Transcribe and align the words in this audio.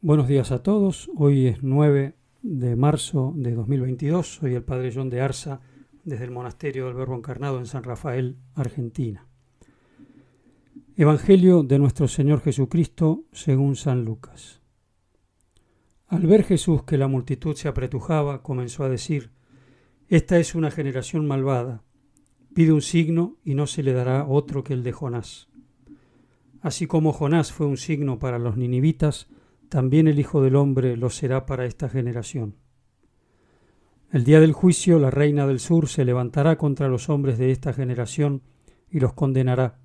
Buenos 0.00 0.28
días 0.28 0.52
a 0.52 0.62
todos. 0.62 1.10
Hoy 1.16 1.48
es 1.48 1.64
9 1.64 2.14
de 2.42 2.76
marzo 2.76 3.32
de 3.34 3.52
2022. 3.52 4.36
Soy 4.36 4.54
el 4.54 4.62
Padre 4.62 4.92
John 4.94 5.10
de 5.10 5.20
Arza 5.20 5.60
desde 6.04 6.24
el 6.24 6.30
Monasterio 6.30 6.86
del 6.86 6.94
Verbo 6.94 7.16
Encarnado 7.16 7.58
en 7.58 7.66
San 7.66 7.82
Rafael, 7.82 8.36
Argentina. 8.54 9.26
Evangelio 10.96 11.64
de 11.64 11.80
nuestro 11.80 12.06
Señor 12.06 12.42
Jesucristo 12.42 13.24
según 13.32 13.74
San 13.74 14.04
Lucas. 14.04 14.62
Al 16.06 16.28
ver 16.28 16.44
Jesús 16.44 16.84
que 16.84 16.96
la 16.96 17.08
multitud 17.08 17.56
se 17.56 17.66
apretujaba, 17.66 18.40
comenzó 18.44 18.84
a 18.84 18.88
decir, 18.88 19.32
Esta 20.06 20.38
es 20.38 20.54
una 20.54 20.70
generación 20.70 21.26
malvada. 21.26 21.82
Pide 22.54 22.72
un 22.72 22.82
signo 22.82 23.36
y 23.42 23.54
no 23.54 23.66
se 23.66 23.82
le 23.82 23.94
dará 23.94 24.28
otro 24.28 24.62
que 24.62 24.74
el 24.74 24.84
de 24.84 24.92
Jonás. 24.92 25.48
Así 26.60 26.86
como 26.86 27.12
Jonás 27.12 27.52
fue 27.52 27.66
un 27.66 27.76
signo 27.76 28.20
para 28.20 28.38
los 28.38 28.56
ninivitas, 28.56 29.28
también 29.68 30.08
el 30.08 30.18
Hijo 30.18 30.42
del 30.42 30.56
Hombre 30.56 30.96
lo 30.96 31.10
será 31.10 31.46
para 31.46 31.66
esta 31.66 31.88
generación. 31.88 32.56
El 34.10 34.24
día 34.24 34.40
del 34.40 34.52
juicio 34.52 34.98
la 34.98 35.10
reina 35.10 35.46
del 35.46 35.60
sur 35.60 35.88
se 35.88 36.04
levantará 36.04 36.56
contra 36.56 36.88
los 36.88 37.10
hombres 37.10 37.36
de 37.36 37.50
esta 37.50 37.74
generación 37.74 38.42
y 38.90 39.00
los 39.00 39.12
condenará, 39.12 39.80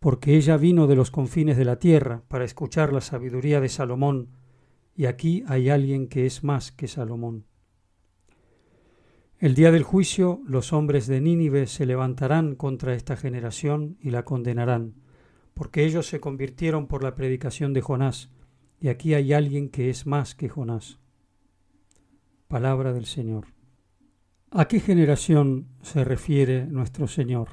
porque 0.00 0.36
ella 0.36 0.56
vino 0.56 0.88
de 0.88 0.96
los 0.96 1.12
confines 1.12 1.56
de 1.56 1.64
la 1.64 1.78
tierra 1.78 2.24
para 2.26 2.44
escuchar 2.44 2.92
la 2.92 3.00
sabiduría 3.00 3.60
de 3.60 3.68
Salomón, 3.68 4.30
y 4.96 5.06
aquí 5.06 5.44
hay 5.46 5.70
alguien 5.70 6.08
que 6.08 6.26
es 6.26 6.42
más 6.42 6.72
que 6.72 6.88
Salomón. 6.88 7.46
El 9.38 9.54
día 9.54 9.70
del 9.70 9.84
juicio 9.84 10.40
los 10.44 10.72
hombres 10.72 11.06
de 11.06 11.20
Nínive 11.20 11.68
se 11.68 11.86
levantarán 11.86 12.56
contra 12.56 12.94
esta 12.94 13.16
generación 13.16 13.96
y 14.00 14.10
la 14.10 14.24
condenarán, 14.24 14.94
porque 15.54 15.84
ellos 15.84 16.06
se 16.06 16.18
convirtieron 16.18 16.88
por 16.88 17.04
la 17.04 17.14
predicación 17.14 17.72
de 17.72 17.80
Jonás, 17.80 18.30
y 18.82 18.88
aquí 18.88 19.14
hay 19.14 19.32
alguien 19.32 19.68
que 19.68 19.90
es 19.90 20.08
más 20.08 20.34
que 20.34 20.48
Jonás. 20.48 20.98
Palabra 22.48 22.92
del 22.92 23.06
Señor. 23.06 23.46
¿A 24.50 24.66
qué 24.66 24.80
generación 24.80 25.68
se 25.82 26.02
refiere 26.02 26.66
nuestro 26.66 27.06
Señor? 27.06 27.48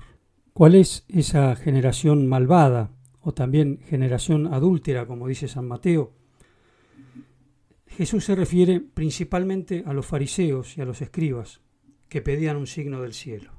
¿Cuál 0.53 0.73
es 0.73 1.05
esa 1.07 1.55
generación 1.55 2.25
malvada 2.25 2.91
o 3.21 3.31
también 3.31 3.79
generación 3.85 4.51
adúltera, 4.51 5.05
como 5.05 5.27
dice 5.27 5.47
San 5.47 5.67
Mateo? 5.67 6.15
Jesús 7.85 8.25
se 8.25 8.33
refiere 8.33 8.79
principalmente 8.79 9.83
a 9.85 9.93
los 9.93 10.07
fariseos 10.07 10.79
y 10.79 10.81
a 10.81 10.85
los 10.85 10.99
escribas, 10.99 11.61
que 12.07 12.23
pedían 12.23 12.57
un 12.57 12.65
signo 12.65 13.03
del 13.03 13.13
cielo. 13.13 13.51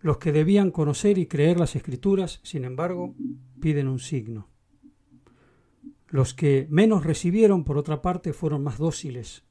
Los 0.00 0.16
que 0.16 0.32
debían 0.32 0.70
conocer 0.70 1.18
y 1.18 1.26
creer 1.26 1.60
las 1.60 1.76
escrituras, 1.76 2.40
sin 2.42 2.64
embargo, 2.64 3.14
piden 3.60 3.88
un 3.88 3.98
signo. 3.98 4.53
Los 6.14 6.32
que 6.32 6.68
menos 6.70 7.02
recibieron, 7.04 7.64
por 7.64 7.76
otra 7.76 8.00
parte, 8.00 8.32
fueron 8.32 8.62
más 8.62 8.78
dóciles 8.78 9.42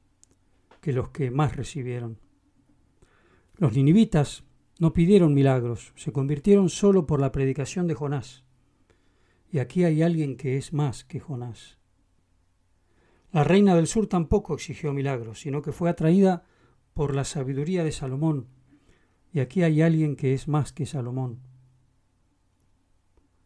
que 0.80 0.94
los 0.94 1.10
que 1.10 1.30
más 1.30 1.56
recibieron. 1.56 2.18
Los 3.58 3.74
ninivitas 3.74 4.44
no 4.78 4.94
pidieron 4.94 5.34
milagros, 5.34 5.92
se 5.94 6.10
convirtieron 6.10 6.70
solo 6.70 7.06
por 7.06 7.20
la 7.20 7.32
predicación 7.32 7.86
de 7.86 7.92
Jonás. 7.92 8.46
Y 9.52 9.58
aquí 9.58 9.84
hay 9.84 10.00
alguien 10.00 10.38
que 10.38 10.56
es 10.56 10.72
más 10.72 11.04
que 11.04 11.20
Jonás. 11.20 11.76
La 13.30 13.44
reina 13.44 13.76
del 13.76 13.86
sur 13.86 14.06
tampoco 14.06 14.54
exigió 14.54 14.94
milagros, 14.94 15.40
sino 15.40 15.60
que 15.60 15.72
fue 15.72 15.90
atraída 15.90 16.44
por 16.94 17.14
la 17.14 17.24
sabiduría 17.24 17.84
de 17.84 17.92
Salomón. 17.92 18.46
Y 19.34 19.40
aquí 19.40 19.64
hay 19.64 19.82
alguien 19.82 20.16
que 20.16 20.32
es 20.32 20.48
más 20.48 20.72
que 20.72 20.86
Salomón. 20.86 21.40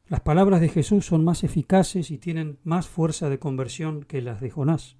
Las 0.08 0.20
palabras 0.20 0.62
de 0.62 0.70
Jesús 0.70 1.04
son 1.04 1.22
más 1.22 1.44
eficaces 1.44 2.10
y 2.10 2.16
tienen 2.16 2.58
más 2.64 2.88
fuerza 2.88 3.28
de 3.28 3.38
conversión 3.38 4.04
que 4.04 4.22
las 4.22 4.40
de 4.40 4.50
Jonás. 4.50 4.96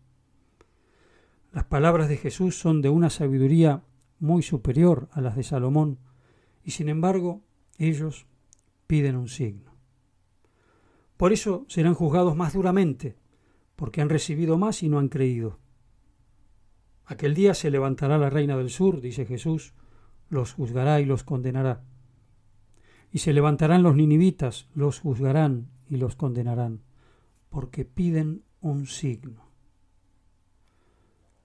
Las 1.51 1.64
palabras 1.64 2.11
de 2.11 2.19
Jesús 2.19 2.59
son 2.59 2.83
de 2.83 2.91
una 2.91 3.09
sabiduría 3.09 3.84
muy 4.19 4.42
superior 4.42 5.09
a 5.12 5.23
las 5.23 5.34
de 5.34 5.45
Salomón, 5.45 5.98
y 6.62 6.73
sin 6.73 6.91
embargo 6.91 7.42
ellos 7.79 8.27
piden 8.86 9.17
un 9.17 9.29
signo. 9.29 9.73
Por 11.17 11.33
eso 11.33 11.64
serán 11.68 11.95
juzgados 11.95 12.36
más 12.36 12.52
duramente, 12.52 13.17
porque 13.77 14.02
han 14.02 14.11
recibido 14.11 14.58
más 14.58 14.83
y 14.83 14.91
no 14.91 14.98
han 14.98 15.08
creído. 15.08 15.58
Aquel 17.07 17.35
día 17.35 17.55
se 17.55 17.70
levantará 17.70 18.18
la 18.18 18.29
reina 18.29 18.58
del 18.58 18.68
sur, 18.68 19.01
dice 19.01 19.24
Jesús, 19.24 19.73
los 20.29 20.52
juzgará 20.52 21.01
y 21.01 21.07
los 21.07 21.24
condenará. 21.24 21.83
Y 23.11 23.19
se 23.19 23.33
levantarán 23.33 23.83
los 23.83 23.96
ninivitas, 23.96 24.69
los 24.74 25.01
juzgarán 25.01 25.69
y 25.89 25.96
los 25.96 26.17
condenarán, 26.17 26.83
porque 27.48 27.85
piden 27.85 28.42
un 28.61 28.86
signo. 28.86 29.48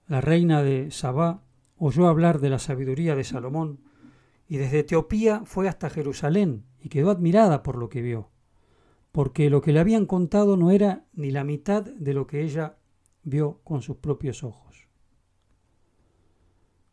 La 0.06 0.20
reina 0.20 0.62
de 0.62 0.90
Sabá 0.90 1.42
oyó 1.76 2.08
hablar 2.08 2.40
de 2.40 2.50
la 2.50 2.58
sabiduría 2.58 3.16
de 3.16 3.24
Salomón, 3.24 3.80
y 4.46 4.58
desde 4.58 4.80
Etiopía 4.80 5.42
fue 5.46 5.68
hasta 5.68 5.88
Jerusalén, 5.88 6.64
y 6.80 6.90
quedó 6.90 7.10
admirada 7.10 7.62
por 7.62 7.76
lo 7.76 7.88
que 7.88 8.02
vio, 8.02 8.30
porque 9.12 9.48
lo 9.48 9.62
que 9.62 9.72
le 9.72 9.80
habían 9.80 10.04
contado 10.06 10.56
no 10.56 10.70
era 10.70 11.06
ni 11.14 11.30
la 11.30 11.44
mitad 11.44 11.82
de 11.82 12.12
lo 12.12 12.26
que 12.26 12.42
ella 12.42 12.76
vio 13.22 13.60
con 13.64 13.80
sus 13.80 13.96
propios 13.96 14.44
ojos. 14.44 14.88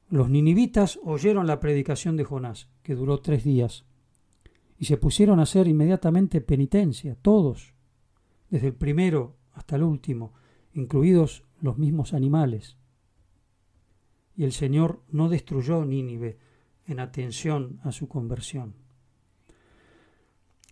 Los 0.08 0.30
ninivitas 0.30 1.00
oyeron 1.04 1.48
la 1.48 1.60
predicación 1.60 2.18
de 2.18 2.24
Jonás, 2.24 2.70
que 2.84 2.96
duró 2.96 3.20
tres 3.20 3.44
días, 3.44 3.86
y 4.81 4.86
se 4.86 4.97
pusieron 4.97 5.40
a 5.40 5.44
hacer 5.44 5.68
inmediatamente 5.68 6.42
penitencia, 6.42 7.16
todos, 7.22 7.75
desde 8.50 8.69
el 8.69 8.74
primero 8.74 9.38
hasta 9.53 9.75
el 9.75 9.84
último, 9.84 10.34
incluidos 10.74 11.44
los 11.59 11.78
mismos 11.78 12.16
animales. 12.16 12.78
Y 14.36 14.44
el 14.44 14.52
Señor 14.52 15.03
no 15.12 15.30
destruyó 15.30 15.86
Nínive 15.86 16.40
en 16.88 17.00
atención 17.00 17.80
a 17.84 17.92
su 17.92 18.08
conversión. 18.08 18.74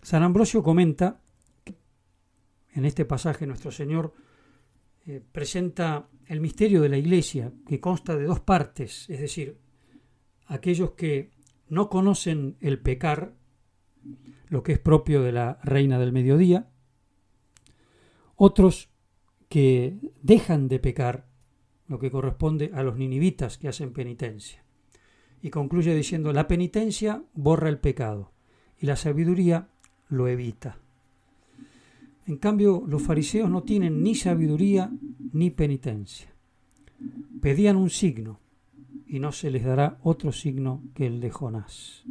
San 0.02 0.24
Ambrosio 0.24 0.64
comenta 0.64 1.22
en 2.74 2.86
este 2.86 3.06
pasaje 3.06 3.46
nuestro 3.46 3.70
Señor 3.70 4.16
eh, 5.06 5.22
presenta 5.32 6.10
el 6.26 6.42
misterio 6.42 6.82
de 6.82 6.90
la 6.90 6.98
Iglesia, 6.98 7.52
que 7.68 7.80
consta 7.80 8.16
de 8.16 8.24
dos 8.24 8.40
partes, 8.40 9.08
es 9.08 9.20
decir, 9.20 9.60
aquellos 10.48 10.94
que 10.94 11.30
no 11.68 11.90
conocen 11.90 12.58
el 12.60 12.80
pecar 12.80 13.38
lo 14.48 14.64
que 14.64 14.74
es 14.74 14.80
propio 14.80 15.22
de 15.22 15.32
la 15.32 15.60
reina 15.64 16.00
del 16.00 16.12
mediodía, 16.12 16.70
otros 18.36 18.90
que 19.50 19.98
dejan 20.22 20.68
de 20.68 20.80
pecar, 20.80 21.28
lo 21.88 22.00
que 22.00 22.12
corresponde 22.12 22.72
a 22.74 22.84
los 22.84 22.98
ninivitas 22.98 23.58
que 23.58 23.68
hacen 23.68 23.94
penitencia. 23.94 24.64
Y 25.42 25.50
concluye 25.50 25.96
diciendo, 25.96 26.34
la 26.34 26.48
penitencia 26.48 27.24
borra 27.34 27.70
el 27.70 27.80
pecado 27.80 28.32
y 28.80 28.86
la 28.86 28.96
sabiduría 28.96 29.70
lo 30.10 30.28
evita. 30.28 30.78
En 32.26 32.38
cambio, 32.38 32.84
los 32.86 33.02
fariseos 33.02 33.50
no 33.50 33.64
tienen 33.64 34.04
ni 34.04 34.14
sabiduría 34.14 34.92
ni 35.34 35.50
penitencia. 35.50 36.32
Pedían 37.42 37.76
un 37.76 37.90
signo 37.90 38.40
y 39.08 39.20
no 39.20 39.32
se 39.32 39.50
les 39.50 39.64
dará 39.64 39.98
otro 40.04 40.32
signo 40.32 40.84
que 40.94 41.08
el 41.08 41.22
de 41.22 41.32
Jonás. 41.32 42.04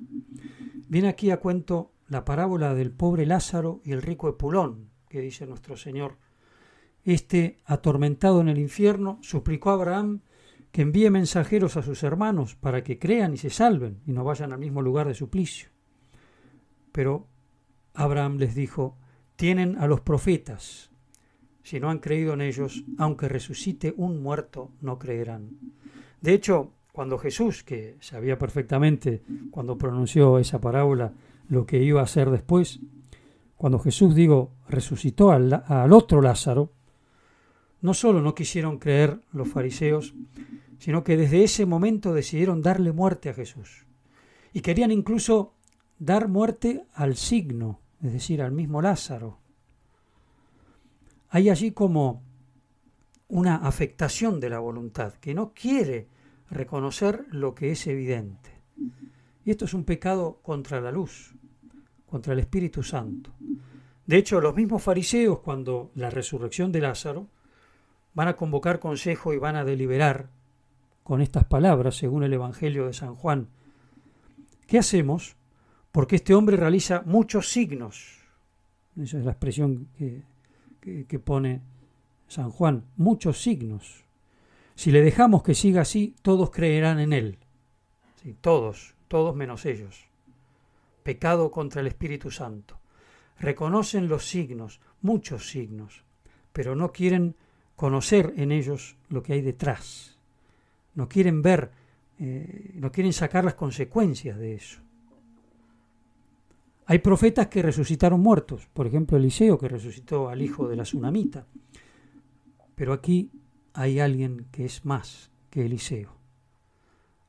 Viene 0.88 1.08
aquí 1.08 1.30
a 1.30 1.40
cuento 1.40 1.92
la 2.08 2.24
parábola 2.24 2.74
del 2.74 2.90
pobre 2.90 3.26
Lázaro 3.26 3.82
y 3.84 3.92
el 3.92 4.00
rico 4.00 4.28
Epulón, 4.28 4.88
que 5.10 5.20
dice 5.20 5.46
nuestro 5.46 5.76
Señor. 5.76 6.16
Este, 7.04 7.58
atormentado 7.66 8.40
en 8.40 8.48
el 8.48 8.58
infierno, 8.58 9.18
suplicó 9.20 9.70
a 9.70 9.74
Abraham 9.74 10.22
que 10.72 10.82
envíe 10.82 11.10
mensajeros 11.10 11.76
a 11.76 11.82
sus 11.82 12.02
hermanos 12.02 12.54
para 12.54 12.82
que 12.82 12.98
crean 12.98 13.34
y 13.34 13.36
se 13.36 13.50
salven 13.50 14.00
y 14.06 14.12
no 14.12 14.24
vayan 14.24 14.52
al 14.52 14.58
mismo 14.58 14.80
lugar 14.80 15.08
de 15.08 15.14
suplicio. 15.14 15.68
Pero 16.92 17.26
Abraham 17.92 18.38
les 18.38 18.54
dijo, 18.54 18.96
tienen 19.36 19.76
a 19.76 19.86
los 19.86 20.00
profetas. 20.00 20.90
Si 21.62 21.80
no 21.80 21.90
han 21.90 21.98
creído 21.98 22.32
en 22.32 22.40
ellos, 22.40 22.84
aunque 22.96 23.28
resucite 23.28 23.92
un 23.96 24.22
muerto, 24.22 24.72
no 24.80 24.98
creerán. 24.98 25.50
De 26.22 26.32
hecho, 26.32 26.72
cuando 26.98 27.16
Jesús, 27.16 27.62
que 27.62 27.96
sabía 28.00 28.36
perfectamente 28.36 29.22
cuando 29.52 29.78
pronunció 29.78 30.40
esa 30.40 30.60
parábola 30.60 31.12
lo 31.48 31.64
que 31.64 31.80
iba 31.80 32.00
a 32.00 32.02
hacer 32.02 32.28
después, 32.28 32.80
cuando 33.56 33.78
Jesús, 33.78 34.16
digo, 34.16 34.50
resucitó 34.68 35.30
al, 35.30 35.62
al 35.68 35.92
otro 35.92 36.20
Lázaro, 36.20 36.72
no 37.82 37.94
solo 37.94 38.20
no 38.20 38.34
quisieron 38.34 38.80
creer 38.80 39.20
los 39.30 39.48
fariseos, 39.48 40.12
sino 40.80 41.04
que 41.04 41.16
desde 41.16 41.44
ese 41.44 41.66
momento 41.66 42.12
decidieron 42.12 42.62
darle 42.62 42.90
muerte 42.90 43.28
a 43.28 43.34
Jesús. 43.34 43.86
Y 44.52 44.60
querían 44.60 44.90
incluso 44.90 45.54
dar 46.00 46.26
muerte 46.26 46.84
al 46.94 47.14
signo, 47.14 47.78
es 48.02 48.12
decir, 48.12 48.42
al 48.42 48.50
mismo 48.50 48.82
Lázaro. 48.82 49.38
Hay 51.28 51.48
allí 51.48 51.70
como 51.70 52.24
una 53.28 53.54
afectación 53.54 54.40
de 54.40 54.50
la 54.50 54.58
voluntad, 54.58 55.14
que 55.14 55.32
no 55.32 55.52
quiere 55.54 56.17
reconocer 56.50 57.26
lo 57.30 57.54
que 57.54 57.70
es 57.70 57.86
evidente. 57.86 58.50
Y 59.44 59.50
esto 59.50 59.64
es 59.64 59.74
un 59.74 59.84
pecado 59.84 60.40
contra 60.42 60.80
la 60.80 60.92
luz, 60.92 61.34
contra 62.06 62.32
el 62.32 62.38
Espíritu 62.38 62.82
Santo. 62.82 63.32
De 64.06 64.16
hecho, 64.16 64.40
los 64.40 64.54
mismos 64.54 64.82
fariseos, 64.82 65.40
cuando 65.40 65.90
la 65.94 66.10
resurrección 66.10 66.72
de 66.72 66.80
Lázaro, 66.80 67.28
van 68.14 68.28
a 68.28 68.36
convocar 68.36 68.80
consejo 68.80 69.34
y 69.34 69.38
van 69.38 69.56
a 69.56 69.64
deliberar 69.64 70.30
con 71.02 71.20
estas 71.20 71.44
palabras, 71.44 71.96
según 71.96 72.22
el 72.24 72.32
Evangelio 72.32 72.86
de 72.86 72.92
San 72.92 73.14
Juan. 73.14 73.48
¿Qué 74.66 74.78
hacemos? 74.78 75.36
Porque 75.92 76.16
este 76.16 76.34
hombre 76.34 76.56
realiza 76.56 77.02
muchos 77.06 77.50
signos. 77.50 78.18
Esa 79.00 79.18
es 79.18 79.24
la 79.24 79.30
expresión 79.30 79.88
que, 79.96 80.24
que, 81.06 81.18
pone 81.18 81.62
San 82.26 82.50
Juan, 82.50 82.84
muchos 82.96 83.40
signos. 83.40 84.04
Si 84.78 84.92
le 84.92 85.02
dejamos 85.02 85.42
que 85.42 85.56
siga 85.56 85.80
así, 85.80 86.14
todos 86.22 86.50
creerán 86.50 87.00
en 87.00 87.12
él. 87.12 87.38
Sí, 88.22 88.36
todos, 88.40 88.94
todos 89.08 89.34
menos 89.34 89.66
ellos. 89.66 90.06
Pecado 91.02 91.50
contra 91.50 91.80
el 91.80 91.88
Espíritu 91.88 92.30
Santo. 92.30 92.78
Reconocen 93.40 94.06
los 94.06 94.28
signos, 94.28 94.80
muchos 95.02 95.50
signos, 95.50 96.04
pero 96.52 96.76
no 96.76 96.92
quieren 96.92 97.34
conocer 97.74 98.34
en 98.36 98.52
ellos 98.52 98.94
lo 99.08 99.20
que 99.20 99.32
hay 99.32 99.40
detrás. 99.40 100.16
No 100.94 101.08
quieren 101.08 101.42
ver, 101.42 101.72
eh, 102.20 102.70
no 102.74 102.92
quieren 102.92 103.12
sacar 103.12 103.44
las 103.44 103.54
consecuencias 103.54 104.38
de 104.38 104.54
eso. 104.54 104.78
Hay 106.86 107.00
profetas 107.00 107.48
que 107.48 107.62
resucitaron 107.62 108.20
muertos, 108.20 108.68
por 108.72 108.86
ejemplo 108.86 109.16
Eliseo 109.16 109.58
que 109.58 109.66
resucitó 109.66 110.28
al 110.28 110.40
hijo 110.40 110.68
de 110.68 110.76
la 110.76 110.84
tsunamita. 110.84 111.48
Pero 112.76 112.92
aquí 112.92 113.28
hay 113.74 114.00
alguien 114.00 114.46
que 114.50 114.64
es 114.64 114.84
más 114.84 115.30
que 115.50 115.66
Eliseo. 115.66 116.16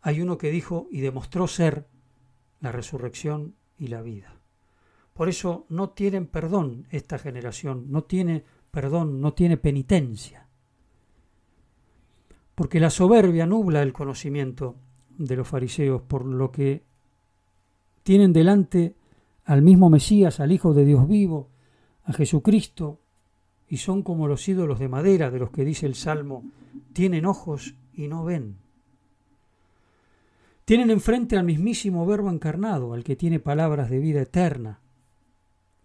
Hay 0.02 0.22
uno 0.22 0.38
que 0.38 0.52
dijo 0.52 0.88
y 0.92 1.02
demostró 1.02 1.48
ser 1.48 1.88
la 2.60 2.72
resurrección 2.72 3.56
y 3.78 3.88
la 3.88 4.02
vida. 4.02 4.36
Por 5.14 5.30
eso 5.30 5.66
no 5.70 5.90
tienen 5.90 6.28
perdón 6.28 6.88
esta 6.92 7.18
generación, 7.18 7.92
no 7.92 8.04
tiene 8.04 8.44
perdón, 8.72 9.20
no 9.20 9.34
tiene 9.34 9.58
penitencia. 9.58 10.48
Porque 12.56 12.80
la 12.80 12.90
soberbia 12.90 13.46
nubla 13.46 13.82
el 13.82 13.94
conocimiento 13.94 14.76
de 15.18 15.36
los 15.36 15.48
fariseos, 15.48 16.02
por 16.02 16.26
lo 16.26 16.52
que 16.52 16.84
tienen 18.04 18.32
delante 18.34 18.96
al 19.46 19.62
mismo 19.62 19.90
Mesías, 19.90 20.40
al 20.40 20.52
Hijo 20.52 20.74
de 20.74 20.86
Dios 20.86 21.08
vivo, 21.08 21.50
a 22.04 22.14
Jesucristo, 22.14 23.02
y 23.70 23.78
son 23.78 24.02
como 24.02 24.28
los 24.28 24.48
ídolos 24.50 24.80
de 24.80 24.90
madera 24.90 25.30
de 25.30 25.40
los 25.40 25.52
que 25.52 25.64
dice 25.64 25.86
el 25.86 25.96
Salmo, 25.96 26.44
tienen 26.92 27.26
ojos 27.26 27.76
y 27.94 28.08
no 28.08 28.26
ven. 28.26 28.58
Tienen 30.66 30.90
enfrente 30.90 31.38
al 31.38 31.46
mismísimo 31.46 32.06
Verbo 32.06 32.30
encarnado, 32.30 32.94
al 32.94 33.04
que 33.04 33.16
tiene 33.16 33.40
palabras 33.40 33.90
de 33.90 34.00
vida 34.00 34.22
eterna, 34.22 34.80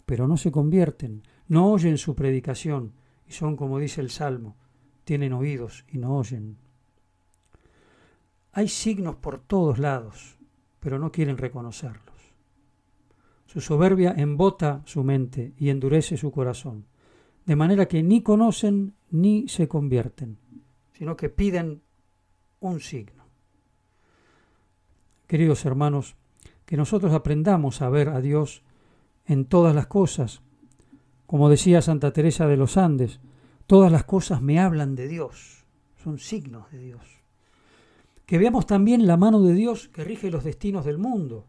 pero 0.06 0.26
no 0.26 0.36
se 0.36 0.50
convierten, 0.50 1.22
no 1.48 1.70
oyen 1.70 1.98
su 1.98 2.14
predicación, 2.14 2.92
y 3.28 3.32
son 3.32 3.56
como 3.56 3.78
dice 3.78 4.00
el 4.00 4.10
Salmo, 4.10 4.56
tienen 5.04 5.32
oídos 5.32 5.84
y 5.88 5.98
no 5.98 6.16
oyen. 6.16 6.56
Hay 8.52 8.68
signos 8.68 9.16
por 9.16 9.40
todos 9.40 9.78
lados, 9.78 10.38
pero 10.80 10.98
no 10.98 11.12
quieren 11.12 11.36
reconocerlos. 11.36 12.14
Su 13.46 13.60
soberbia 13.60 14.14
embota 14.16 14.82
su 14.84 15.02
mente 15.04 15.52
y 15.58 15.68
endurece 15.68 16.16
su 16.16 16.30
corazón, 16.30 16.86
de 17.46 17.56
manera 17.56 17.86
que 17.86 18.02
ni 18.02 18.22
conocen 18.22 18.94
ni 19.10 19.48
se 19.48 19.68
convierten, 19.68 20.38
sino 20.92 21.16
que 21.16 21.28
piden 21.28 21.82
un 22.60 22.80
signo. 22.80 23.24
Queridos 25.26 25.64
hermanos, 25.64 26.16
que 26.64 26.76
nosotros 26.76 27.12
aprendamos 27.12 27.82
a 27.82 27.90
ver 27.90 28.08
a 28.08 28.20
Dios 28.20 28.62
en 29.26 29.44
todas 29.44 29.74
las 29.74 29.86
cosas. 29.86 30.40
Como 31.26 31.48
decía 31.48 31.82
Santa 31.82 32.12
Teresa 32.12 32.46
de 32.46 32.56
los 32.56 32.76
Andes, 32.76 33.20
todas 33.66 33.90
las 33.90 34.04
cosas 34.04 34.42
me 34.42 34.58
hablan 34.60 34.94
de 34.94 35.08
Dios, 35.08 35.64
son 36.02 36.18
signos 36.18 36.70
de 36.70 36.78
Dios. 36.78 37.02
Que 38.26 38.38
veamos 38.38 38.66
también 38.66 39.06
la 39.06 39.16
mano 39.16 39.42
de 39.42 39.54
Dios 39.54 39.88
que 39.88 40.04
rige 40.04 40.30
los 40.30 40.44
destinos 40.44 40.84
del 40.84 40.98
mundo, 40.98 41.46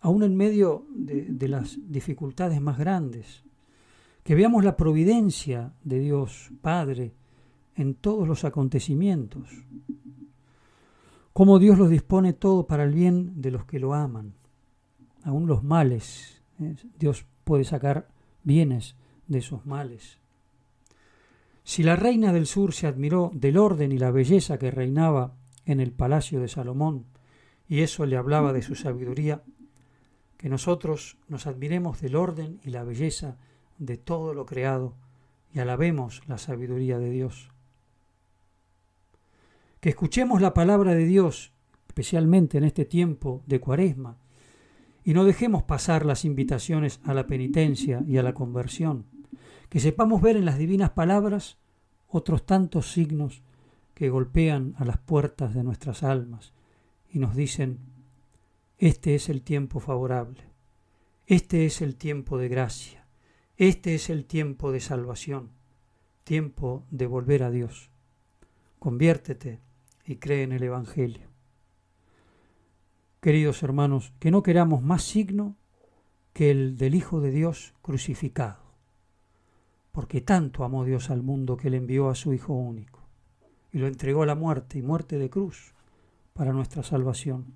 aún 0.00 0.22
en 0.22 0.36
medio 0.36 0.86
de, 0.90 1.22
de 1.22 1.48
las 1.48 1.78
dificultades 1.88 2.60
más 2.60 2.78
grandes. 2.78 3.42
Que 4.26 4.34
veamos 4.34 4.64
la 4.64 4.76
providencia 4.76 5.72
de 5.84 6.00
Dios 6.00 6.50
Padre 6.60 7.14
en 7.76 7.94
todos 7.94 8.26
los 8.26 8.44
acontecimientos. 8.44 9.48
Cómo 11.32 11.60
Dios 11.60 11.78
los 11.78 11.88
dispone 11.88 12.32
todo 12.32 12.66
para 12.66 12.82
el 12.82 12.92
bien 12.92 13.40
de 13.40 13.52
los 13.52 13.64
que 13.66 13.78
lo 13.78 13.94
aman 13.94 14.34
aún 15.22 15.46
los 15.46 15.62
males. 15.62 16.42
¿eh? 16.60 16.74
Dios 16.98 17.24
puede 17.44 17.62
sacar 17.64 18.08
bienes 18.42 18.96
de 19.28 19.38
esos 19.38 19.64
males. 19.64 20.18
Si 21.62 21.84
la 21.84 21.94
reina 21.94 22.32
del 22.32 22.46
sur 22.46 22.72
se 22.72 22.88
admiró 22.88 23.30
del 23.32 23.56
orden 23.56 23.92
y 23.92 23.98
la 23.98 24.10
belleza 24.10 24.58
que 24.58 24.72
reinaba 24.72 25.34
en 25.64 25.80
el 25.80 25.92
palacio 25.92 26.40
de 26.40 26.48
Salomón, 26.48 27.06
y 27.68 27.80
eso 27.80 28.06
le 28.06 28.16
hablaba 28.16 28.52
de 28.52 28.62
su 28.62 28.74
sabiduría, 28.74 29.42
que 30.36 30.48
nosotros 30.48 31.16
nos 31.28 31.46
admiremos 31.46 32.00
del 32.00 32.16
orden 32.16 32.60
y 32.64 32.70
la 32.70 32.82
belleza 32.82 33.36
de 33.78 33.96
todo 33.96 34.34
lo 34.34 34.46
creado 34.46 34.94
y 35.52 35.58
alabemos 35.58 36.22
la 36.26 36.38
sabiduría 36.38 36.98
de 36.98 37.10
Dios. 37.10 37.50
Que 39.80 39.90
escuchemos 39.90 40.40
la 40.40 40.54
palabra 40.54 40.94
de 40.94 41.04
Dios, 41.04 41.52
especialmente 41.86 42.58
en 42.58 42.64
este 42.64 42.84
tiempo 42.84 43.42
de 43.46 43.60
cuaresma, 43.60 44.18
y 45.04 45.14
no 45.14 45.24
dejemos 45.24 45.62
pasar 45.62 46.04
las 46.04 46.24
invitaciones 46.24 47.00
a 47.04 47.14
la 47.14 47.26
penitencia 47.26 48.02
y 48.06 48.18
a 48.18 48.22
la 48.22 48.34
conversión. 48.34 49.06
Que 49.68 49.80
sepamos 49.80 50.20
ver 50.20 50.36
en 50.36 50.44
las 50.44 50.58
divinas 50.58 50.90
palabras 50.90 51.58
otros 52.08 52.44
tantos 52.44 52.90
signos 52.92 53.42
que 53.94 54.10
golpean 54.10 54.74
a 54.78 54.84
las 54.84 54.98
puertas 54.98 55.54
de 55.54 55.64
nuestras 55.64 56.02
almas 56.02 56.52
y 57.08 57.18
nos 57.18 57.34
dicen, 57.34 57.78
este 58.78 59.14
es 59.14 59.28
el 59.28 59.42
tiempo 59.42 59.80
favorable, 59.80 60.42
este 61.26 61.64
es 61.64 61.80
el 61.80 61.96
tiempo 61.96 62.36
de 62.36 62.48
gracia, 62.48 62.95
este 63.56 63.94
es 63.94 64.10
el 64.10 64.24
tiempo 64.24 64.72
de 64.72 64.80
salvación, 64.80 65.50
tiempo 66.24 66.84
de 66.90 67.06
volver 67.06 67.42
a 67.42 67.50
Dios. 67.50 67.90
Conviértete 68.78 69.60
y 70.04 70.16
cree 70.16 70.42
en 70.42 70.52
el 70.52 70.62
Evangelio 70.62 71.36
queridos 73.26 73.64
hermanos, 73.64 74.12
que 74.20 74.30
no 74.30 74.44
queramos 74.44 74.84
más 74.84 75.02
signo 75.02 75.56
que 76.32 76.52
el 76.52 76.76
del 76.76 76.94
Hijo 76.94 77.20
de 77.20 77.32
Dios 77.32 77.74
crucificado, 77.82 78.60
porque 79.90 80.20
tanto 80.20 80.62
amó 80.62 80.84
Dios 80.84 81.10
al 81.10 81.24
mundo 81.24 81.56
que 81.56 81.68
le 81.68 81.78
envió 81.78 82.08
a 82.08 82.14
su 82.14 82.32
Hijo 82.32 82.54
único 82.54 83.00
y 83.72 83.78
lo 83.78 83.88
entregó 83.88 84.22
a 84.22 84.26
la 84.26 84.36
muerte 84.36 84.78
y 84.78 84.82
muerte 84.82 85.18
de 85.18 85.28
cruz 85.28 85.74
para 86.34 86.52
nuestra 86.52 86.84
salvación. 86.84 87.46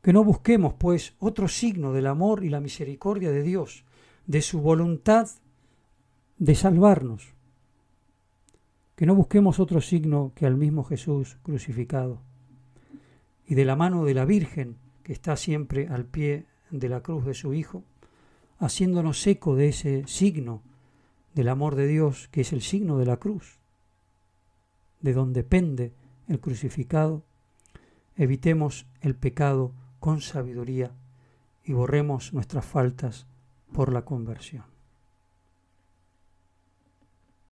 Que 0.00 0.14
no 0.14 0.24
busquemos, 0.24 0.72
pues, 0.72 1.14
otro 1.18 1.46
signo 1.46 1.92
del 1.92 2.06
amor 2.06 2.42
y 2.42 2.48
la 2.48 2.60
misericordia 2.60 3.32
de 3.32 3.42
Dios, 3.42 3.84
de 4.26 4.42
su 4.42 4.60
voluntad 4.60 5.28
de 6.38 6.54
salvarnos. 6.54 7.34
Que 8.96 9.06
no 9.06 9.14
busquemos 9.14 9.60
otro 9.60 9.80
signo 9.80 10.32
que 10.34 10.46
al 10.46 10.56
mismo 10.56 10.84
Jesús 10.84 11.38
crucificado 11.42 12.20
y 13.46 13.54
de 13.54 13.64
la 13.64 13.76
mano 13.76 14.04
de 14.04 14.14
la 14.14 14.24
Virgen, 14.24 14.76
que 15.02 15.12
está 15.12 15.36
siempre 15.36 15.88
al 15.88 16.04
pie 16.04 16.46
de 16.70 16.88
la 16.88 17.00
cruz 17.00 17.24
de 17.24 17.34
su 17.34 17.52
Hijo, 17.52 17.82
haciéndonos 18.58 19.26
eco 19.26 19.56
de 19.56 19.68
ese 19.68 20.04
signo 20.06 20.62
del 21.34 21.48
amor 21.48 21.74
de 21.74 21.86
Dios, 21.86 22.28
que 22.28 22.42
es 22.42 22.52
el 22.52 22.62
signo 22.62 22.98
de 22.98 23.06
la 23.06 23.16
cruz, 23.16 23.58
de 25.00 25.12
donde 25.12 25.42
pende 25.42 25.92
el 26.28 26.38
crucificado, 26.40 27.24
evitemos 28.16 28.86
el 29.00 29.16
pecado 29.16 29.72
con 29.98 30.20
sabiduría 30.20 30.92
y 31.64 31.72
borremos 31.72 32.32
nuestras 32.32 32.64
faltas 32.64 33.26
por 33.72 33.92
la 33.92 34.02
conversión. 34.02 34.69